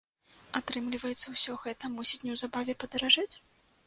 Атрымліваецца, 0.59 1.27
усё 1.35 1.53
гэта 1.65 1.91
мусіць 1.97 2.21
неўзабаве 2.25 2.75
падаражэць? 2.85 3.31